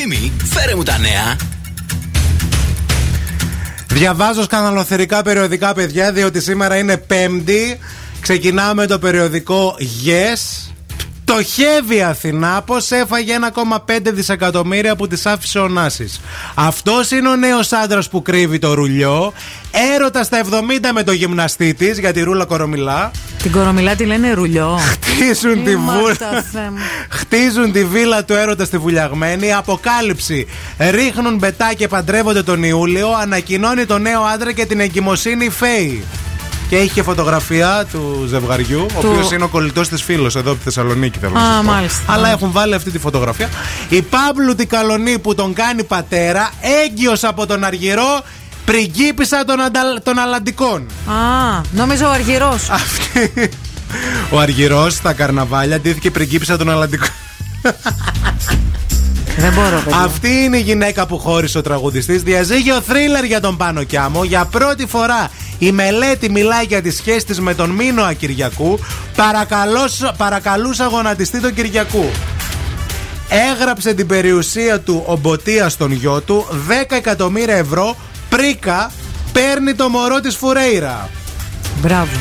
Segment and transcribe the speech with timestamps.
[0.00, 1.36] Ευθύμη, φέρε μου τα νέα.
[3.86, 7.78] Διαβάζω σκανδαλοθερικά περιοδικά, παιδιά, διότι σήμερα είναι Πέμπτη.
[8.20, 10.70] Ξεκινάμε το περιοδικό Yes.
[11.24, 13.38] Πτωχεύει η Αθηνά πω έφαγε
[13.86, 16.20] 1,5 δισεκατομμύρια που τη άφησε ο Νάσης.
[16.54, 19.32] Αυτός είναι ο νέος άντρας που κρύβει το ρουλιό.
[19.94, 23.10] Έρωτας στα 70 με το γυμναστή της, για τη ρούλα κορομιλά.
[23.42, 24.78] Την κορομιλά τη λένε ρουλιό.
[24.78, 26.44] Χτίζουν τη, βούλα.
[27.08, 29.52] Χτίζουν τη βίλα του έρωτα στη βουλιαγμένη.
[29.52, 30.46] Αποκάλυψη.
[30.78, 33.08] Ρίχνουν μπετά και παντρεύονται τον Ιούλιο.
[33.20, 36.04] Ανακοινώνει το νέο άντρα και την εγκυμοσύνη Φέη.
[36.68, 40.58] Και έχει και φωτογραφία του ζευγαριού, ο οποίος είναι ο κολλητός της φίλος εδώ από
[40.58, 42.12] τη Θεσσαλονίκη, θέλω να μάλιστα.
[42.12, 43.48] Αλλά έχουν βάλει αυτή τη φωτογραφία.
[43.88, 46.50] Η Παύλου την Καλονή που τον κάνει πατέρα,
[46.84, 48.22] έγκυος από τον Αργυρό,
[48.68, 49.80] πριγκίπισσα των, αντα...
[50.02, 50.86] των Αλλαντικών.
[51.06, 52.70] Α, νόμιζα ο Αργυρός.
[52.70, 53.50] Αυτή.
[54.30, 57.08] Ο Αργυρός στα καρναβάλια αντίθηκε πριγκίπισσα των Αλλαντικών.
[59.36, 59.98] Δεν μπορώ, παιδιά.
[59.98, 62.22] Αυτή είναι η γυναίκα που χώρισε ο τραγουδιστής.
[62.22, 64.24] Διαζύγιο θρίλερ για τον Πάνο Κιάμο.
[64.24, 68.78] Για πρώτη φορά η μελέτη μιλάει για τη σχέση τη με τον Μίνο Κυριακού.
[70.16, 72.10] Παρακαλούσα γονατιστή τον Κυριακού.
[73.28, 77.96] Έγραψε την περιουσία του ο Μποτία στον γιο του 10 εκατομμύρια ευρώ.
[78.38, 78.90] Πρίκα
[79.32, 81.08] παίρνει το μωρό της Φουρέιρα.
[81.80, 82.16] Μπράβο.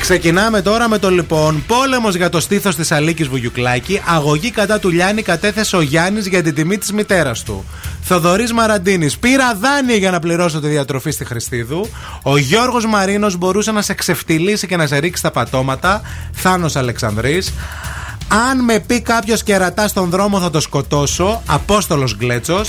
[0.00, 1.64] Ξεκινάμε τώρα με το λοιπόν.
[1.66, 4.02] Πόλεμος για το στήθος της Αλίκης Βουγιουκλάκη.
[4.06, 7.64] Αγωγή κατά του Λιάννη κατέθεσε ο Γιάννης για την τιμή της μητέρας του.
[8.02, 9.18] Θοδωρής Μαραντίνης.
[9.18, 11.88] Πήρα δάνεια για να πληρώσω τη διατροφή στη Χριστίδου.
[12.22, 16.02] Ο Γιώργος Μαρίνος μπορούσε να σε ξεφτυλίσει και να σε ρίξει τα πατώματα.
[16.32, 17.52] Θάνος Αλεξανδρής.
[18.48, 21.42] Αν με πει κάποιος κερατάς στον δρόμο θα το σκοτώσω.
[21.46, 22.68] Απόστολος Γκλέτσος.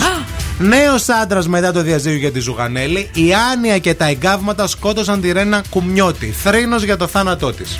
[0.60, 3.10] Νέος άντρας μετά το διαζύγιο για τη Ζουγανέλη.
[3.14, 6.36] Η Άνια και τα εγκάβματα σκότωσαν τη Ρένα Κουμιώτη.
[6.44, 7.80] Θρήνος για το θάνατό της.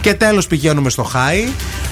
[0.00, 1.48] Και τέλος πηγαίνουμε στο Χάι.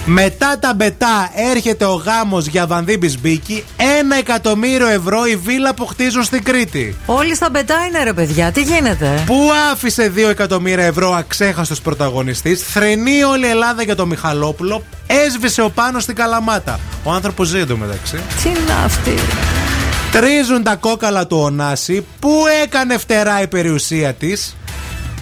[0.09, 3.65] Μετά τα μπετά έρχεται ο γάμος για Βανδί Μπισμπίκη.
[3.99, 6.97] Ένα εκατομμύριο ευρώ η βίλα που χτίζουν στην Κρήτη.
[7.07, 12.63] Όλοι στα μπετά είναι ρε παιδιά, τι γίνεται; Πού άφησε δύο εκατομμύρια ευρώ αξέχαστος πρωταγωνιστής.
[12.63, 14.83] Θρενεί όλη η Ελλάδα για το Μιχαλόπουλο.
[15.07, 16.81] Έσβησε ο πάνω στην Καλαμάτα.
[17.03, 18.17] Ο άνθρωπος ζει εντωμεταξύ.
[18.43, 19.15] Τι είναι αυτή;
[20.17, 22.07] Τρίζουν τα κόκαλα του Ωνάση.
[22.21, 24.57] Πού έκανε φτερά η περιουσία της;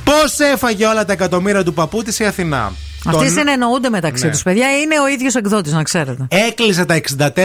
[0.05, 2.72] Πώς έφαγε όλα τα εκατομμύρια του παππού της η Αθηνά;
[3.06, 4.31] Αυτοί συνεννοούνται μεταξύ ναι.
[4.31, 4.78] τους, παιδιά.
[4.78, 6.26] Είναι ο ίδιος εκδότης, να ξέρετε.
[6.28, 7.00] Έκλεισε τα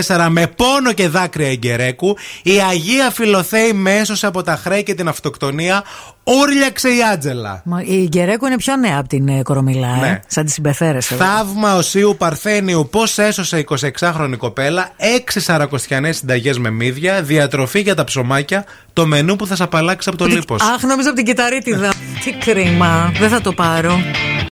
[0.09, 2.16] 64 με πόνο και δάκρυα εγκερέκου.
[2.44, 5.84] Η Αγία Φιλοθέη μέσω από τα χρέη και την αυτοκτονία
[6.24, 7.62] Ούρλιαξε η Άτζελα.
[7.66, 10.00] Μα η Γκερέκο είναι πιο νέα από την ε, Κορομιλά, ε.
[10.00, 10.19] ναι.
[10.28, 11.16] σαν τη συμπεφέρεσαι.
[11.16, 13.66] Θαύμα Οσίου Παρθένιου, πώς έσωσε
[14.00, 19.56] 26χρονη κοπέλα, έξι σαρακοστιανές συνταγές με μύδια, διατροφή για τα ψωμάκια, το μενού που θα
[19.56, 20.62] σα απαλλάξει από το λίπος.
[20.62, 21.94] Αχ, νομίζω από την κυταρίτιδα.
[22.24, 23.12] Τι κρίμα.
[23.19, 24.00] Δεν θα το πάρω.